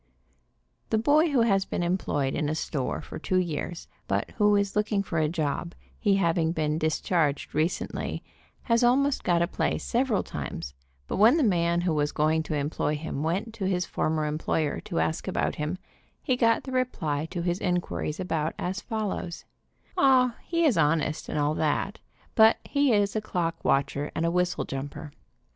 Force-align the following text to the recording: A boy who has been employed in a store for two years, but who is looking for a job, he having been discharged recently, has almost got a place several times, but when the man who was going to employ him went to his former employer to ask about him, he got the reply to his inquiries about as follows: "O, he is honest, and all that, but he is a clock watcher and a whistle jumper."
A 0.91 0.97
boy 0.97 1.29
who 1.29 1.41
has 1.41 1.63
been 1.63 1.83
employed 1.83 2.33
in 2.33 2.49
a 2.49 2.55
store 2.55 3.01
for 3.01 3.19
two 3.19 3.37
years, 3.37 3.87
but 4.07 4.31
who 4.37 4.55
is 4.55 4.75
looking 4.75 5.03
for 5.03 5.19
a 5.19 5.29
job, 5.29 5.75
he 5.99 6.15
having 6.15 6.53
been 6.53 6.79
discharged 6.79 7.53
recently, 7.53 8.23
has 8.63 8.83
almost 8.83 9.23
got 9.23 9.43
a 9.43 9.47
place 9.47 9.83
several 9.83 10.23
times, 10.23 10.73
but 11.07 11.17
when 11.17 11.37
the 11.37 11.43
man 11.43 11.81
who 11.81 11.93
was 11.93 12.11
going 12.11 12.41
to 12.41 12.55
employ 12.55 12.95
him 12.95 13.21
went 13.21 13.53
to 13.53 13.65
his 13.65 13.85
former 13.85 14.25
employer 14.25 14.79
to 14.85 14.97
ask 14.97 15.27
about 15.27 15.53
him, 15.61 15.77
he 16.23 16.35
got 16.35 16.63
the 16.63 16.71
reply 16.71 17.27
to 17.27 17.43
his 17.43 17.59
inquiries 17.61 18.19
about 18.19 18.55
as 18.57 18.81
follows: 18.81 19.45
"O, 19.97 20.33
he 20.47 20.65
is 20.65 20.79
honest, 20.79 21.29
and 21.29 21.37
all 21.37 21.53
that, 21.53 21.99
but 22.33 22.57
he 22.65 22.91
is 22.91 23.15
a 23.15 23.21
clock 23.21 23.63
watcher 23.63 24.09
and 24.15 24.25
a 24.25 24.31
whistle 24.31 24.65
jumper." 24.65 25.11